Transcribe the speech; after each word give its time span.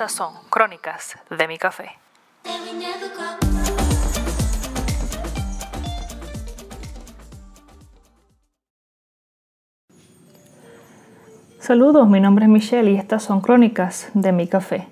Estas 0.00 0.12
son 0.12 0.32
Crónicas 0.48 1.18
de 1.28 1.46
mi 1.46 1.58
café. 1.58 1.90
Saludos, 11.58 12.08
mi 12.08 12.18
nombre 12.18 12.46
es 12.46 12.50
Michelle 12.50 12.92
y 12.92 12.96
estas 12.96 13.24
son 13.24 13.42
Crónicas 13.42 14.08
de 14.14 14.32
mi 14.32 14.48
café, 14.48 14.88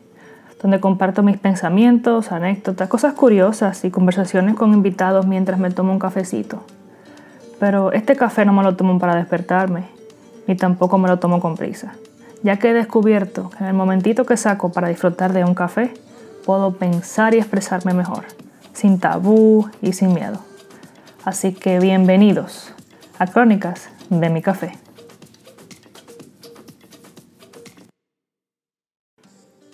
donde 0.61 0.79
comparto 0.79 1.23
mis 1.23 1.39
pensamientos, 1.39 2.31
anécdotas, 2.31 2.91
cosas 2.91 3.15
curiosas 3.15 3.87
y 3.87 3.91
conversaciones 3.91 4.57
con 4.57 4.75
invitados 4.75 5.27
mientras 5.27 5.59
me 5.59 5.71
tomo 5.71 5.91
un 5.93 5.99
cafecito. 5.99 6.63
Pero 7.59 7.93
este 7.93 8.15
café 8.15 8.45
no 8.45 8.53
me 8.53 8.63
lo 8.63 8.77
tomo 8.77 8.99
para 8.99 9.17
despertarme, 9.17 9.89
ni 10.47 10.55
tampoco 10.55 10.99
me 10.99 11.09
lo 11.09 11.19
tomo 11.19 11.41
con 11.41 11.57
prisa 11.57 11.95
ya 12.43 12.59
que 12.59 12.71
he 12.71 12.75
descubierto 12.75 13.51
que 13.51 13.59
en 13.59 13.67
el 13.67 13.75
momentito 13.75 14.25
que 14.25 14.37
saco 14.37 14.73
para 14.73 14.89
disfrutar 14.89 15.33
de 15.33 15.45
un 15.45 15.55
café, 15.55 15.95
puedo 16.45 16.75
pensar 16.75 17.35
y 17.35 17.39
expresarme 17.39 17.95
mejor, 17.95 18.25
sin 18.73 19.01
tabú 19.01 19.69
y 19.83 19.93
sin 19.93 20.15
miedo. 20.15 20.39
Así 21.25 21.53
que 21.53 21.81
bienvenidos 21.81 22.73
a 23.19 23.27
Crónicas 23.27 23.91
de 24.09 24.31
mi 24.31 24.41
café. 24.41 24.73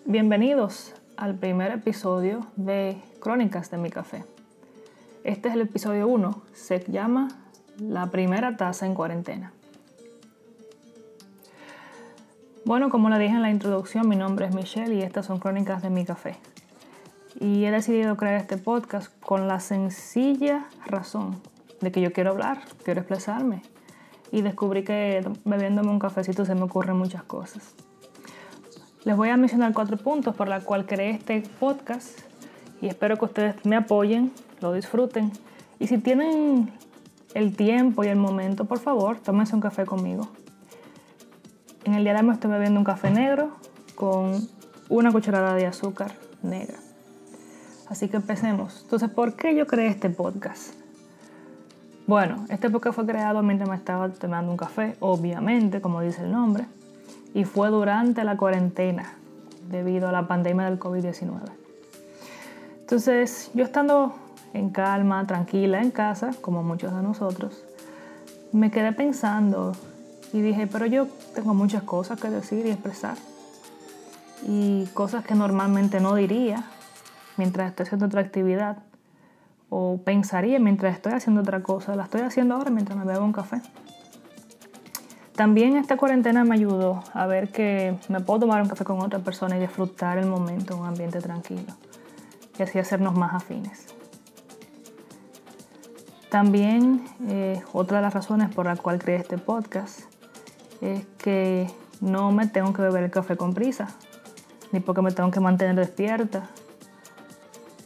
Bienvenidos 0.07 0.95
al 1.17 1.35
primer 1.35 1.73
episodio 1.73 2.47
de 2.57 3.01
Crónicas 3.21 3.71
de 3.71 3.79
mi 3.79 3.91
café. 3.91 4.25
Este 5.25 5.49
es 5.49 5.55
el 5.55 5.63
episodio 5.63 6.07
1, 6.09 6.43
se 6.53 6.85
llama 6.91 7.29
La 7.79 8.11
primera 8.11 8.57
taza 8.57 8.85
en 8.85 8.95
cuarentena. 8.95 9.54
Bueno, 12.67 12.89
como 12.89 13.11
le 13.11 13.19
dije 13.19 13.35
en 13.35 13.43
la 13.43 13.51
introducción, 13.51 14.09
mi 14.09 14.17
nombre 14.17 14.47
es 14.47 14.55
Michelle 14.55 14.95
y 14.95 15.03
estas 15.03 15.27
son 15.27 15.39
Crónicas 15.39 15.83
de 15.83 15.91
mi 15.91 16.07
café. 16.07 16.37
Y 17.39 17.67
he 17.67 17.71
decidido 17.71 18.17
crear 18.17 18.37
este 18.37 18.57
podcast 18.57 19.13
con 19.21 19.47
la 19.47 19.61
sencilla 19.61 20.65
razón 20.87 21.43
de 21.83 21.93
que 21.93 22.01
yo 22.01 22.15
quiero 22.15 22.31
hablar, 22.31 22.63
quiero 22.83 23.01
expresarme. 23.01 23.61
Y 24.33 24.41
descubrí 24.41 24.83
que 24.83 25.29
bebiéndome 25.45 25.91
un 25.91 25.99
cafecito 25.99 26.47
se 26.47 26.55
me 26.55 26.63
ocurren 26.63 26.97
muchas 26.97 27.23
cosas. 27.25 27.75
Les 29.05 29.15
voy 29.15 29.29
a 29.29 29.37
mencionar 29.37 29.75
cuatro 29.75 29.99
puntos 29.99 30.35
por 30.35 30.49
los 30.49 30.65
cuales 30.65 30.87
creé 30.87 31.11
este 31.11 31.43
podcast 31.61 32.21
y 32.81 32.87
espero 32.87 33.19
que 33.19 33.27
ustedes 33.27 33.67
me 33.67 33.77
apoyen, 33.77 34.33
lo 34.63 34.73
disfruten. 34.73 35.33
Y 35.79 35.87
si 35.87 35.99
tienen 35.99 36.73
el 37.35 37.55
tiempo 37.55 38.05
y 38.05 38.09
el 38.09 38.17
momento, 38.17 38.65
por 38.65 38.79
favor, 38.79 39.19
tómense 39.19 39.55
un 39.55 39.61
café 39.61 39.85
conmigo. 39.85 40.31
En 41.85 41.93
el 41.93 42.03
día 42.03 42.15
de 42.15 42.21
hoy 42.27 42.31
estoy 42.33 42.51
bebiendo 42.51 42.81
un 42.81 42.85
café 42.85 43.11
negro 43.11 43.51
con 43.95 44.49
una 44.89 45.13
cucharada 45.13 45.55
de 45.55 45.67
azúcar 45.67 46.13
negra. 46.43 46.79
Así 47.91 48.09
que 48.09 48.17
empecemos. 48.17 48.81
Entonces, 48.85 49.11
¿por 49.11 49.35
qué 49.35 49.55
yo 49.55 49.67
creé 49.67 49.89
este 49.89 50.09
podcast? 50.09 50.73
Bueno, 52.07 52.47
este 52.49 52.71
podcast 52.71 52.95
fue 52.95 53.05
creado 53.05 53.43
mientras 53.43 53.69
me 53.69 53.77
estaba 53.77 54.09
tomando 54.09 54.51
un 54.51 54.57
café, 54.57 54.97
obviamente, 55.01 55.83
como 55.83 56.01
dice 56.01 56.23
el 56.23 56.33
nombre, 56.33 56.65
y 57.35 57.45
fue 57.45 57.69
durante 57.69 58.25
la 58.25 58.39
cuarentena 58.39 59.17
debido 59.71 60.09
a 60.09 60.13
la 60.13 60.27
pandemia 60.27 60.65
del 60.65 60.79
COVID-19. 60.79 61.39
Entonces, 62.81 63.51
yo 63.53 63.63
estando 63.63 64.15
en 64.55 64.71
calma, 64.71 65.27
tranquila 65.27 65.83
en 65.83 65.91
casa, 65.91 66.31
como 66.41 66.63
muchos 66.63 66.97
de 66.97 67.03
nosotros, 67.03 67.63
me 68.53 68.71
quedé 68.71 68.93
pensando 68.93 69.73
y 70.33 70.41
dije, 70.41 70.67
pero 70.67 70.87
yo 70.87 71.07
tengo 71.35 71.55
muchas 71.55 71.83
cosas 71.83 72.21
que 72.21 72.29
decir 72.29 72.67
y 72.67 72.71
expresar. 72.71 73.17
Y 74.47 74.87
cosas 74.95 75.25
que 75.25 75.35
normalmente 75.35 76.01
no 76.01 76.15
diría 76.15 76.65
mientras 77.37 77.71
estoy 77.71 77.85
haciendo 77.85 78.07
otra 78.07 78.21
actividad. 78.21 78.79
O 79.71 80.01
pensaría 80.05 80.59
mientras 80.59 80.95
estoy 80.95 81.13
haciendo 81.13 81.43
otra 81.43 81.63
cosa. 81.63 81.95
La 81.97 82.05
estoy 82.05 82.23
haciendo 82.23 82.55
ahora 82.55 82.71
mientras 82.71 82.99
me 82.99 83.05
bebo 83.05 83.25
un 83.25 83.33
café. 83.33 83.61
También 85.35 85.77
esta 85.77 85.97
cuarentena 85.97 86.45
me 86.45 86.55
ayudó 86.55 87.03
a 87.13 87.27
ver 87.27 87.51
que 87.51 87.97
me 88.09 88.21
puedo 88.21 88.41
tomar 88.41 88.63
un 88.63 88.69
café 88.69 88.85
con 88.85 89.01
otra 89.01 89.19
persona 89.19 89.57
y 89.57 89.61
disfrutar 89.61 90.19
el 90.19 90.27
momento 90.27 90.75
en 90.75 90.81
un 90.81 90.87
ambiente 90.87 91.21
tranquilo. 91.21 91.75
Y 92.59 92.63
así 92.63 92.79
hacernos 92.79 93.17
más 93.17 93.35
afines. 93.35 93.87
También 96.31 97.05
eh, 97.29 97.63
otra 97.73 97.99
de 97.99 98.03
las 98.03 98.15
razones 98.15 98.53
por 98.55 98.67
la 98.67 98.77
cual 98.77 98.99
creé 98.99 99.17
este 99.19 99.39
podcast 99.39 100.14
es 100.81 101.05
que 101.19 101.69
no 102.01 102.33
me 102.33 102.47
tengo 102.47 102.73
que 102.73 102.83
beber 102.83 103.05
el 103.05 103.11
café 103.11 103.37
con 103.37 103.55
prisa, 103.55 103.89
ni 104.73 104.81
porque 104.81 105.03
me 105.03 105.11
tengo 105.11 105.31
que 105.31 105.41
mantener 105.41 105.77
despierta. 105.77 106.49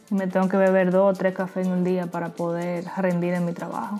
Me 0.09 0.27
tengo 0.27 0.49
que 0.49 0.57
beber 0.57 0.91
dos 0.91 1.13
o 1.13 1.17
tres 1.17 1.35
cafés 1.35 1.67
en 1.67 1.73
un 1.73 1.83
día 1.83 2.07
para 2.07 2.29
poder 2.29 2.85
rendir 2.97 3.33
en 3.35 3.45
mi 3.45 3.53
trabajo. 3.53 3.99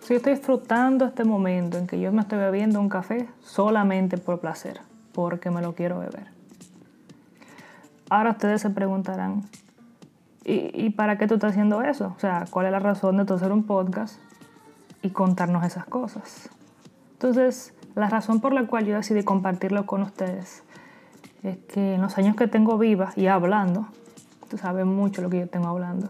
Si 0.00 0.14
estoy 0.14 0.34
disfrutando 0.34 1.06
este 1.06 1.24
momento 1.24 1.78
en 1.78 1.86
que 1.86 2.00
yo 2.00 2.12
me 2.12 2.22
estoy 2.22 2.38
bebiendo 2.38 2.80
un 2.80 2.88
café 2.88 3.28
solamente 3.42 4.18
por 4.18 4.40
placer, 4.40 4.80
porque 5.12 5.50
me 5.50 5.62
lo 5.62 5.74
quiero 5.74 6.00
beber. 6.00 6.26
Ahora 8.10 8.32
ustedes 8.32 8.60
se 8.60 8.70
preguntarán, 8.70 9.44
¿y, 10.44 10.70
¿y, 10.74 10.90
para 10.90 11.16
qué 11.16 11.26
tú 11.26 11.34
estás 11.34 11.52
haciendo 11.52 11.82
eso? 11.82 12.12
O 12.16 12.20
sea, 12.20 12.44
¿cuál 12.50 12.66
es 12.66 12.72
la 12.72 12.80
razón 12.80 13.16
de 13.16 13.24
tú 13.24 13.34
hacer 13.34 13.52
un 13.52 13.62
podcast 13.62 14.18
y 15.02 15.10
contarnos 15.10 15.64
esas 15.64 15.86
cosas? 15.86 16.50
Entonces, 17.12 17.73
la 17.94 18.08
razón 18.08 18.40
por 18.40 18.52
la 18.52 18.66
cual 18.66 18.86
yo 18.86 18.96
decidí 18.96 19.22
compartirlo 19.22 19.86
con 19.86 20.02
ustedes 20.02 20.62
es 21.42 21.58
que 21.72 21.94
en 21.94 22.02
los 22.02 22.16
años 22.18 22.36
que 22.36 22.48
tengo 22.48 22.78
viva 22.78 23.12
y 23.16 23.26
hablando, 23.26 23.86
tú 24.48 24.56
sabes 24.58 24.86
mucho 24.86 25.22
lo 25.22 25.30
que 25.30 25.40
yo 25.40 25.48
tengo 25.48 25.68
hablando, 25.68 26.08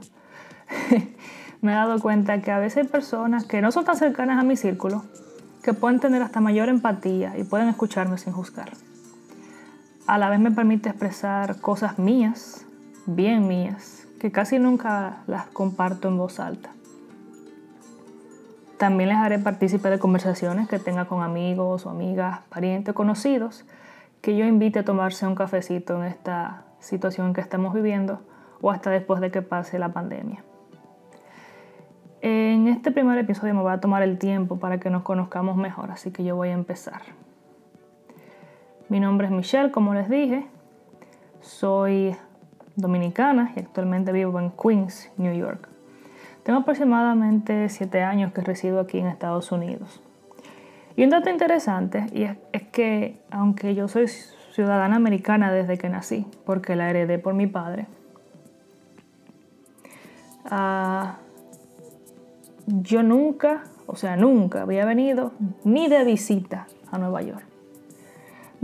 me 1.60 1.72
he 1.72 1.74
dado 1.74 1.98
cuenta 2.00 2.40
que 2.40 2.52
a 2.52 2.58
veces 2.58 2.84
hay 2.84 2.88
personas 2.88 3.44
que 3.44 3.60
no 3.60 3.72
son 3.72 3.84
tan 3.84 3.96
cercanas 3.96 4.38
a 4.38 4.44
mi 4.44 4.56
círculo, 4.56 5.04
que 5.62 5.72
pueden 5.74 5.98
tener 5.98 6.22
hasta 6.22 6.40
mayor 6.40 6.68
empatía 6.68 7.36
y 7.36 7.44
pueden 7.44 7.68
escucharme 7.68 8.18
sin 8.18 8.32
juzgar. 8.32 8.70
A 10.06 10.18
la 10.18 10.28
vez 10.28 10.38
me 10.38 10.50
permite 10.50 10.90
expresar 10.90 11.60
cosas 11.60 11.98
mías, 11.98 12.66
bien 13.06 13.48
mías, 13.48 14.06
que 14.20 14.30
casi 14.30 14.58
nunca 14.58 15.22
las 15.26 15.46
comparto 15.46 16.08
en 16.08 16.18
voz 16.18 16.38
alta. 16.38 16.70
También 18.84 19.08
les 19.08 19.16
haré 19.16 19.38
partícipe 19.38 19.88
de 19.88 19.98
conversaciones 19.98 20.68
que 20.68 20.78
tenga 20.78 21.06
con 21.06 21.22
amigos 21.22 21.86
o 21.86 21.88
amigas, 21.88 22.40
parientes, 22.50 22.92
conocidos, 22.92 23.64
que 24.20 24.36
yo 24.36 24.44
invite 24.44 24.80
a 24.80 24.84
tomarse 24.84 25.26
un 25.26 25.34
cafecito 25.34 25.96
en 25.96 26.04
esta 26.04 26.64
situación 26.80 27.32
que 27.32 27.40
estamos 27.40 27.72
viviendo 27.72 28.20
o 28.60 28.70
hasta 28.70 28.90
después 28.90 29.22
de 29.22 29.30
que 29.30 29.40
pase 29.40 29.78
la 29.78 29.94
pandemia. 29.94 30.44
En 32.20 32.68
este 32.68 32.90
primer 32.90 33.16
episodio 33.16 33.54
me 33.54 33.62
voy 33.62 33.72
a 33.72 33.80
tomar 33.80 34.02
el 34.02 34.18
tiempo 34.18 34.58
para 34.58 34.78
que 34.78 34.90
nos 34.90 35.02
conozcamos 35.02 35.56
mejor, 35.56 35.90
así 35.90 36.10
que 36.10 36.22
yo 36.22 36.36
voy 36.36 36.50
a 36.50 36.52
empezar. 36.52 37.00
Mi 38.90 39.00
nombre 39.00 39.28
es 39.28 39.32
Michelle, 39.32 39.70
como 39.70 39.94
les 39.94 40.10
dije. 40.10 40.46
Soy 41.40 42.14
dominicana 42.76 43.50
y 43.56 43.60
actualmente 43.60 44.12
vivo 44.12 44.38
en 44.38 44.50
Queens, 44.50 45.10
New 45.16 45.34
York. 45.34 45.73
Tengo 46.44 46.58
aproximadamente 46.60 47.70
siete 47.70 48.02
años 48.02 48.32
que 48.32 48.42
resido 48.42 48.78
aquí 48.78 48.98
en 48.98 49.06
Estados 49.06 49.50
Unidos. 49.50 50.00
Y 50.94 51.02
un 51.02 51.10
dato 51.10 51.30
interesante 51.30 52.06
y 52.12 52.24
es, 52.24 52.62
que 52.70 53.18
aunque 53.30 53.74
yo 53.74 53.88
soy 53.88 54.08
ciudadana 54.08 54.96
americana 54.96 55.52
desde 55.52 55.78
que 55.78 55.88
nací, 55.88 56.26
porque 56.44 56.76
la 56.76 56.90
heredé 56.90 57.18
por 57.18 57.34
mi 57.34 57.46
padre, 57.46 57.86
uh, 60.50 61.08
yo 62.66 63.02
nunca, 63.02 63.64
o 63.86 63.96
sea, 63.96 64.16
nunca 64.16 64.62
había 64.62 64.84
venido 64.84 65.32
ni 65.64 65.88
de 65.88 66.04
visita 66.04 66.66
a 66.92 66.98
Nueva 66.98 67.22
York. 67.22 67.53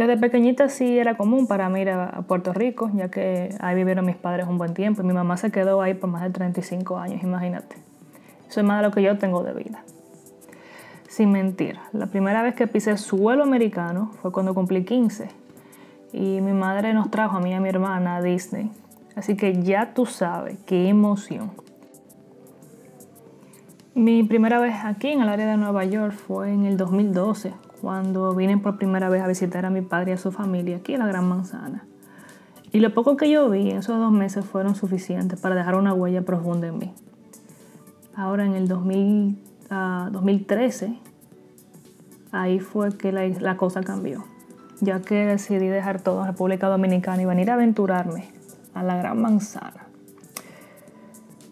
Desde 0.00 0.16
pequeñita 0.16 0.70
sí 0.70 0.98
era 0.98 1.14
común 1.14 1.46
para 1.46 1.68
mí 1.68 1.82
ir 1.82 1.90
a 1.90 2.22
Puerto 2.22 2.54
Rico, 2.54 2.90
ya 2.94 3.10
que 3.10 3.54
ahí 3.60 3.76
vivieron 3.76 4.06
mis 4.06 4.16
padres 4.16 4.46
un 4.48 4.56
buen 4.56 4.72
tiempo 4.72 5.02
y 5.02 5.04
mi 5.04 5.12
mamá 5.12 5.36
se 5.36 5.50
quedó 5.50 5.82
ahí 5.82 5.92
por 5.92 6.08
más 6.08 6.22
de 6.22 6.30
35 6.30 6.96
años, 6.96 7.22
imagínate. 7.22 7.76
Eso 8.48 8.60
es 8.60 8.66
más 8.66 8.80
de 8.80 8.88
lo 8.88 8.94
que 8.94 9.02
yo 9.02 9.18
tengo 9.18 9.42
de 9.42 9.52
vida. 9.52 9.84
Sin 11.06 11.30
mentir, 11.32 11.78
la 11.92 12.06
primera 12.06 12.42
vez 12.42 12.54
que 12.54 12.66
pisé 12.66 12.96
suelo 12.96 13.42
americano 13.42 14.12
fue 14.22 14.32
cuando 14.32 14.54
cumplí 14.54 14.86
15 14.86 15.28
y 16.14 16.40
mi 16.40 16.54
madre 16.54 16.94
nos 16.94 17.10
trajo 17.10 17.36
a 17.36 17.40
mí 17.40 17.50
y 17.50 17.52
a 17.52 17.60
mi 17.60 17.68
hermana 17.68 18.16
a 18.16 18.22
Disney. 18.22 18.70
Así 19.16 19.36
que 19.36 19.62
ya 19.62 19.92
tú 19.92 20.06
sabes, 20.06 20.56
qué 20.64 20.88
emoción. 20.88 21.50
Mi 23.94 24.22
primera 24.22 24.60
vez 24.60 24.76
aquí 24.82 25.08
en 25.08 25.20
el 25.20 25.28
área 25.28 25.44
de 25.44 25.58
Nueva 25.58 25.84
York 25.84 26.14
fue 26.14 26.50
en 26.50 26.64
el 26.64 26.78
2012, 26.78 27.52
cuando 27.80 28.34
vine 28.34 28.58
por 28.58 28.76
primera 28.76 29.08
vez 29.08 29.22
a 29.22 29.26
visitar 29.26 29.64
a 29.64 29.70
mi 29.70 29.80
padre 29.80 30.10
y 30.10 30.14
a 30.14 30.18
su 30.18 30.32
familia 30.32 30.76
aquí 30.76 30.94
en 30.94 31.00
la 31.00 31.06
Gran 31.06 31.28
Manzana. 31.28 31.84
Y 32.72 32.80
lo 32.80 32.94
poco 32.94 33.16
que 33.16 33.30
yo 33.30 33.48
vi 33.50 33.70
esos 33.70 33.98
dos 33.98 34.12
meses 34.12 34.44
fueron 34.44 34.74
suficientes 34.74 35.40
para 35.40 35.54
dejar 35.54 35.74
una 35.74 35.94
huella 35.94 36.22
profunda 36.22 36.68
en 36.68 36.78
mí. 36.78 36.92
Ahora 38.14 38.44
en 38.44 38.54
el 38.54 38.68
2013, 38.68 39.38
ah, 39.70 40.02
ahí 42.42 42.60
fue 42.60 42.96
que 42.96 43.12
la, 43.12 43.26
la 43.26 43.56
cosa 43.56 43.82
cambió. 43.82 44.24
ya 44.80 45.00
que 45.00 45.26
decidí 45.26 45.68
dejar 45.68 46.00
todo 46.00 46.20
en 46.20 46.28
República 46.28 46.68
Dominicana 46.68 47.22
y 47.22 47.24
venir 47.24 47.50
a 47.50 47.54
aventurarme 47.54 48.28
a 48.74 48.82
la 48.82 48.96
Gran 48.96 49.20
Manzana. 49.20 49.86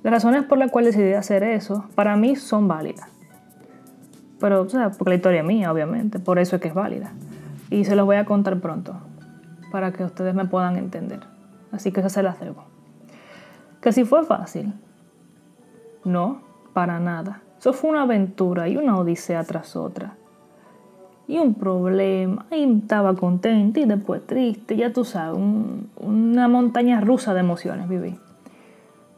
Las 0.03 0.13
razones 0.13 0.45
por 0.45 0.59
las 0.59 0.71
cuales 0.71 0.95
decidí 0.95 1.15
hacer 1.15 1.43
eso, 1.43 1.87
para 1.95 2.17
mí 2.17 2.37
son 2.37 2.69
válidas. 2.69 3.09
Pero, 4.41 4.63
o 4.63 4.69
sea, 4.69 4.91
porque 4.91 5.11
la 5.11 5.17
historia 5.17 5.41
es 5.41 5.47
mía, 5.47 5.73
obviamente, 5.73 6.19
por 6.19 6.39
eso 6.39 6.57
es 6.57 6.63
que 6.63 6.69
es 6.69 6.75
válida. 6.75 7.13
Y 7.71 7.85
se 7.85 7.97
los 7.97 8.07
voy 8.07 8.17
a 8.17 8.25
contar 8.25 8.59
pronto, 8.61 8.97
para 9.73 9.93
que 9.93 10.05
ustedes 10.05 10.35
me 10.35 10.45
puedan 10.45 10.77
entender. 10.77 11.21
Así 11.73 11.93
que 11.93 12.01
eso 12.01 12.09
se 12.09 12.23
las 12.23 12.41
debo. 12.41 12.65
Que 13.81 13.93
si 13.93 14.05
fue 14.05 14.25
fácil, 14.25 14.73
no, 16.05 16.41
para 16.73 17.01
nada. 17.01 17.41
Eso 17.59 17.73
fue 17.73 17.91
una 17.91 18.03
aventura 18.03 18.69
y 18.69 18.77
una 18.77 18.97
odisea 18.99 19.43
tras 19.45 19.77
otra. 19.77 20.15
Y 21.27 21.39
un 21.39 21.55
problema, 21.55 22.47
y 22.51 22.79
estaba 22.79 23.15
contenta 23.15 23.81
y 23.81 23.85
después 23.85 24.27
triste, 24.27 24.77
ya 24.77 24.93
tú 24.93 25.05
sabes, 25.05 25.39
una 25.97 26.49
montaña 26.49 27.01
rusa 27.01 27.35
de 27.35 27.41
emociones 27.41 27.89
viví. 27.89 28.19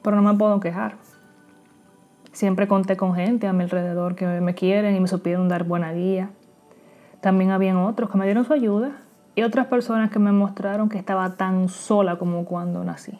Pero 0.03 0.17
no 0.17 0.33
me 0.33 0.37
puedo 0.37 0.59
quejar. 0.59 0.95
Siempre 2.33 2.69
conté 2.69 2.97
con 2.97 3.15
gente 3.15 3.49
a 3.49 3.53
mi 3.53 3.65
alrededor 3.65 4.15
que 4.15 4.27
me 4.27 4.55
quieren 4.55 4.95
y 4.95 5.01
me 5.01 5.09
supieron 5.09 5.49
dar 5.49 5.65
buena 5.65 5.93
guía. 5.93 6.31
También 7.21 7.51
habían 7.51 7.77
otros 7.77 8.11
que 8.11 8.19
me 8.19 8.25
dieron 8.25 8.45
su 8.45 8.53
ayuda 8.53 8.93
y 9.35 9.43
otras 9.43 9.67
personas 9.67 10.11
que 10.11 10.19
me 10.19 10.33
mostraron 10.33 10.89
que 10.89 10.99
estaba 10.99 11.37
tan 11.37 11.69
sola 11.69 12.17
como 12.17 12.45
cuando 12.45 12.85
nací. 12.85 13.19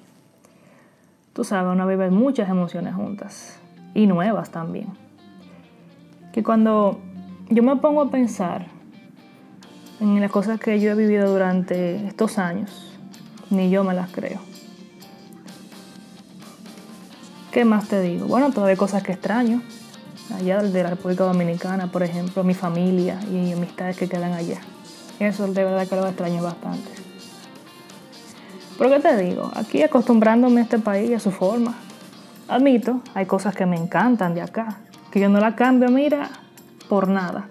Tú 1.33 1.45
sabes, 1.45 1.73
uno 1.73 1.87
vive 1.87 2.11
muchas 2.11 2.49
emociones 2.49 2.95
juntas 2.95 3.61
y 3.95 4.07
nuevas 4.07 4.51
también. 4.51 4.89
Que 6.33 6.43
cuando 6.43 7.01
yo 7.49 7.63
me 7.63 7.77
pongo 7.77 8.03
a 8.03 8.11
pensar 8.11 8.67
en 10.01 10.21
las 10.21 10.31
cosas 10.31 10.61
que 10.61 10.81
yo 10.81 10.93
he 10.93 10.95
vivido 10.95 11.31
durante 11.31 12.07
estos 12.07 12.39
años, 12.39 12.99
ni 13.51 13.71
yo 13.71 13.85
me 13.85 13.95
las 13.95 14.11
creo. 14.11 14.50
¿Qué 17.51 17.65
más 17.65 17.89
te 17.89 18.01
digo? 18.01 18.27
Bueno, 18.27 18.51
todavía 18.51 18.73
hay 18.73 18.77
cosas 18.77 19.03
que 19.03 19.13
extraño. 19.13 19.61
Allá 20.33 20.63
de 20.63 20.83
la 20.85 20.91
República 20.91 21.25
Dominicana, 21.25 21.91
por 21.91 22.05
ejemplo, 22.05 22.45
mi 22.45 22.55
familia 22.55 23.19
y 23.29 23.53
amistades 23.53 23.97
que 23.97 24.09
quedan 24.09 24.33
allá. 24.35 24.61
Eso 25.19 25.49
de 25.49 25.65
verdad 25.65 25.89
que 25.89 25.97
lo 25.97 26.07
extraño 26.07 26.43
bastante. 26.43 26.89
Pero 28.79 28.91
¿qué 28.91 29.01
te 29.01 29.17
digo? 29.17 29.51
Aquí 29.55 29.83
acostumbrándome 29.83 30.61
a 30.61 30.63
este 30.63 30.79
país 30.79 31.11
y 31.11 31.15
a 31.15 31.21
su 31.21 31.33
forma. 31.33 31.75
Admito, 32.47 33.01
hay 33.15 33.27
cosas 33.27 33.55
que 33.55 33.67
me 33.67 33.77
encantan 33.77 34.33
de 34.35 34.43
acá, 34.43 34.79
que 35.11 35.19
yo 35.19 35.29
no 35.29 35.41
la 35.41 35.57
cambio, 35.57 35.91
mira, 35.91 36.31
por 36.89 37.09
nada. 37.09 37.47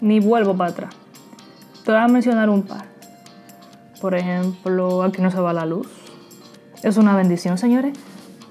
Ni 0.00 0.20
vuelvo 0.20 0.56
para 0.56 0.70
atrás. 0.70 0.94
Te 1.84 1.90
voy 1.90 2.00
a 2.00 2.06
mencionar 2.06 2.48
un 2.48 2.62
par. 2.62 2.84
Por 4.00 4.14
ejemplo, 4.14 5.02
aquí 5.02 5.20
no 5.20 5.32
se 5.32 5.40
va 5.40 5.52
la 5.52 5.66
luz. 5.66 5.88
Es 6.84 6.96
una 6.96 7.16
bendición, 7.16 7.58
señores. 7.58 7.92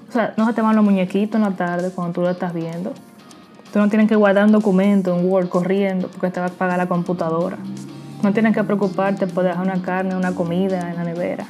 O 0.08 0.12
sea, 0.12 0.34
no 0.36 0.46
se 0.46 0.52
te 0.52 0.62
van 0.62 0.76
los 0.76 0.84
muñequitos 0.84 1.36
en 1.36 1.42
la 1.42 1.56
tarde 1.56 1.90
cuando 1.90 2.12
tú 2.12 2.20
lo 2.20 2.30
estás 2.30 2.54
viendo. 2.54 2.92
Tú 3.72 3.78
no 3.78 3.88
tienes 3.88 4.08
que 4.08 4.16
guardar 4.16 4.46
un 4.46 4.52
documento 4.52 5.16
en 5.16 5.30
Word 5.30 5.48
corriendo 5.48 6.08
porque 6.08 6.30
te 6.30 6.40
va 6.40 6.46
a 6.46 6.50
pagar 6.50 6.78
la 6.78 6.86
computadora. 6.86 7.58
No 8.22 8.32
tienes 8.32 8.54
que 8.54 8.64
preocuparte 8.64 9.26
por 9.26 9.44
dejar 9.44 9.64
una 9.64 9.82
carne, 9.82 10.16
una 10.16 10.34
comida 10.34 10.90
en 10.90 10.96
la 10.96 11.04
nevera. 11.04 11.46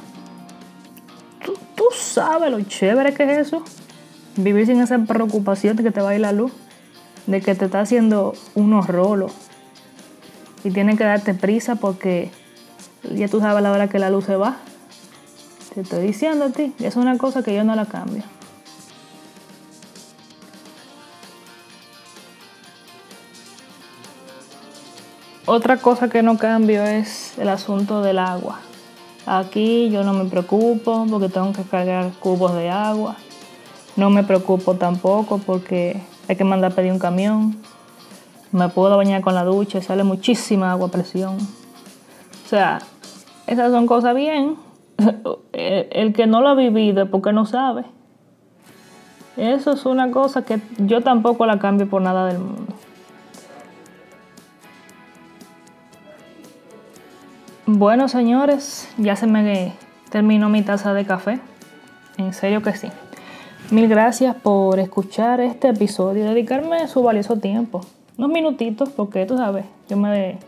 ¿Tú, 1.75 1.85
sabes 1.93 2.51
lo 2.51 2.59
chévere 2.61 3.13
que 3.13 3.23
es 3.23 3.47
eso? 3.47 3.63
Vivir 4.35 4.65
sin 4.65 4.81
esa 4.81 4.97
preocupación 4.99 5.77
de 5.77 5.83
que 5.83 5.91
te 5.91 6.01
va 6.01 6.09
a 6.09 6.15
ir 6.15 6.21
la 6.21 6.31
luz, 6.31 6.51
de 7.27 7.41
que 7.41 7.55
te 7.55 7.65
está 7.65 7.81
haciendo 7.81 8.33
unos 8.55 8.87
rolos 8.87 9.31
y 10.63 10.71
tienes 10.71 10.97
que 10.97 11.03
darte 11.03 11.33
prisa 11.33 11.75
porque 11.75 12.31
ya 13.13 13.27
tú 13.27 13.39
sabes 13.39 13.63
la 13.63 13.71
hora 13.71 13.87
que 13.87 13.99
la 13.99 14.09
luz 14.09 14.25
se 14.25 14.35
va. 14.35 14.57
Te 15.73 15.81
estoy 15.81 16.07
diciendo 16.07 16.45
a 16.45 16.49
ti, 16.49 16.73
es 16.79 16.95
una 16.95 17.17
cosa 17.17 17.43
que 17.43 17.55
yo 17.55 17.63
no 17.63 17.75
la 17.75 17.85
cambio. 17.85 18.23
Otra 25.49 25.77
cosa 25.77 26.09
que 26.09 26.21
no 26.23 26.37
cambio 26.37 26.83
es 26.83 27.39
el 27.39 27.47
asunto 27.47 28.01
del 28.01 28.19
agua. 28.19 28.59
Aquí 29.25 29.89
yo 29.89 30.03
no 30.03 30.11
me 30.11 30.25
preocupo 30.25 31.07
porque 31.09 31.29
tengo 31.29 31.53
que 31.53 31.63
cargar 31.63 32.11
cubos 32.19 32.53
de 32.53 32.69
agua. 32.69 33.15
No 33.95 34.09
me 34.09 34.23
preocupo 34.23 34.73
tampoco 34.73 35.37
porque 35.37 36.01
hay 36.27 36.35
que 36.35 36.43
mandar 36.43 36.73
a 36.73 36.75
pedir 36.75 36.91
un 36.91 36.99
camión. 36.99 37.55
Me 38.51 38.67
puedo 38.67 38.97
bañar 38.97 39.21
con 39.21 39.35
la 39.35 39.45
ducha, 39.45 39.81
sale 39.81 40.03
muchísima 40.03 40.69
agua 40.69 40.89
a 40.89 40.91
presión. 40.91 41.37
O 41.37 42.49
sea, 42.49 42.79
esas 43.47 43.71
son 43.71 43.87
cosas 43.87 44.13
bien. 44.15 44.57
El 45.53 46.11
que 46.11 46.27
no 46.27 46.41
lo 46.41 46.49
ha 46.49 46.55
vivido 46.55 47.03
es 47.03 47.09
porque 47.09 47.31
no 47.31 47.45
sabe. 47.45 47.85
Eso 49.37 49.71
es 49.71 49.85
una 49.85 50.11
cosa 50.11 50.41
que 50.41 50.59
yo 50.77 50.99
tampoco 50.99 51.45
la 51.45 51.57
cambio 51.57 51.89
por 51.89 52.01
nada 52.01 52.25
del 52.25 52.39
mundo. 52.39 52.76
Bueno, 57.77 58.07
señores, 58.07 58.89
ya 58.97 59.15
se 59.15 59.27
me 59.27 59.71
terminó 60.09 60.49
mi 60.49 60.63
taza 60.63 60.95
de 60.95 61.05
café. 61.05 61.39
En 62.17 62.33
serio 62.33 62.63
que 62.63 62.73
sí. 62.73 62.87
Mil 63.69 63.87
gracias 63.87 64.35
por 64.35 64.79
escuchar 64.79 65.41
este 65.41 65.69
episodio 65.69 66.25
y 66.25 66.27
dedicarme 66.27 66.87
su 66.87 67.03
valioso 67.03 67.37
tiempo. 67.37 67.81
Unos 68.17 68.31
minutitos, 68.31 68.89
porque 68.89 69.27
tú 69.27 69.37
sabes, 69.37 69.65
yo 69.87 69.95
me, 69.95 70.39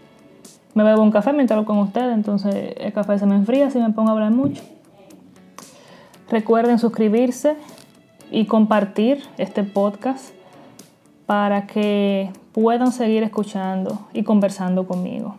me 0.74 0.84
bebo 0.84 1.04
un 1.04 1.12
café 1.12 1.31
mientras 1.31 1.56
hablo 1.56 1.68
con 1.68 1.78
ustedes, 1.78 2.16
entonces 2.16 2.74
el 2.76 2.94
café 2.94 3.20
se 3.20 3.28
me 3.28 3.36
enfría 3.36 3.70
si 3.70 3.78
me 3.78 3.92
pongo 3.92 4.10
a 4.10 4.14
hablar 4.14 4.31
mucho. 4.31 4.64
Recuerden 6.31 6.80
suscribirse 6.80 7.58
y 8.31 8.46
compartir 8.46 9.22
este 9.38 9.64
podcast 9.64 10.34
para 11.28 11.68
que 11.68 12.31
puedan 12.54 12.92
seguir 12.92 13.22
escuchando 13.22 14.08
y 14.14 14.24
conversando 14.24 14.88
conmigo. 14.88 15.36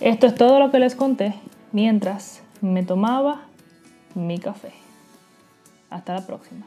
Esto 0.00 0.26
es 0.26 0.34
todo 0.34 0.58
lo 0.58 0.70
que 0.70 0.78
les 0.78 0.94
conté 0.94 1.34
mientras 1.72 2.42
me 2.60 2.82
tomaba 2.82 3.42
mi 4.14 4.38
café. 4.38 4.72
Hasta 5.88 6.14
la 6.14 6.26
próxima. 6.26 6.66